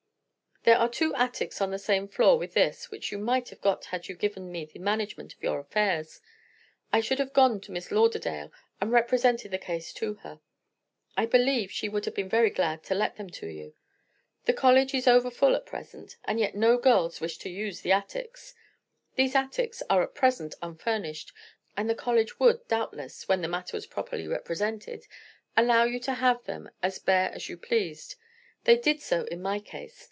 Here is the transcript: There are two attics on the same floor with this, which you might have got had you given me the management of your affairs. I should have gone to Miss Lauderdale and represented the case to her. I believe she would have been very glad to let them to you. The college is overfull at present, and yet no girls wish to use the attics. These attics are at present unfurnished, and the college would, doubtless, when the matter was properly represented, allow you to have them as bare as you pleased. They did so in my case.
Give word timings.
There 0.63 0.77
are 0.77 0.89
two 0.89 1.15
attics 1.15 1.59
on 1.59 1.71
the 1.71 1.79
same 1.79 2.07
floor 2.07 2.37
with 2.37 2.53
this, 2.53 2.91
which 2.91 3.11
you 3.11 3.17
might 3.17 3.49
have 3.49 3.61
got 3.61 3.85
had 3.85 4.07
you 4.07 4.13
given 4.15 4.51
me 4.51 4.63
the 4.65 4.77
management 4.77 5.33
of 5.33 5.41
your 5.41 5.59
affairs. 5.59 6.21
I 6.93 7.01
should 7.01 7.17
have 7.17 7.33
gone 7.33 7.59
to 7.61 7.71
Miss 7.71 7.89
Lauderdale 7.91 8.51
and 8.79 8.91
represented 8.91 9.49
the 9.49 9.57
case 9.57 9.91
to 9.93 10.13
her. 10.21 10.39
I 11.17 11.25
believe 11.25 11.71
she 11.71 11.89
would 11.89 12.05
have 12.05 12.13
been 12.13 12.29
very 12.29 12.51
glad 12.51 12.83
to 12.83 12.93
let 12.93 13.15
them 13.15 13.31
to 13.31 13.47
you. 13.47 13.73
The 14.45 14.53
college 14.53 14.93
is 14.93 15.07
overfull 15.07 15.55
at 15.55 15.65
present, 15.65 16.15
and 16.25 16.39
yet 16.39 16.53
no 16.53 16.77
girls 16.77 17.19
wish 17.19 17.39
to 17.39 17.49
use 17.49 17.81
the 17.81 17.93
attics. 17.93 18.53
These 19.15 19.33
attics 19.33 19.81
are 19.89 20.03
at 20.03 20.13
present 20.13 20.53
unfurnished, 20.61 21.33
and 21.75 21.89
the 21.89 21.95
college 21.95 22.39
would, 22.39 22.67
doubtless, 22.67 23.27
when 23.27 23.41
the 23.41 23.47
matter 23.47 23.75
was 23.75 23.87
properly 23.87 24.27
represented, 24.27 25.07
allow 25.57 25.85
you 25.85 25.99
to 26.01 26.13
have 26.13 26.43
them 26.43 26.69
as 26.83 26.99
bare 26.99 27.31
as 27.31 27.49
you 27.49 27.57
pleased. 27.57 28.13
They 28.65 28.77
did 28.77 29.01
so 29.01 29.23
in 29.23 29.41
my 29.41 29.57
case. 29.59 29.99